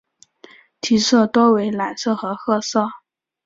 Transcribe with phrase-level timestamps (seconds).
[0.79, 2.87] 体色多为蓝色和褐色。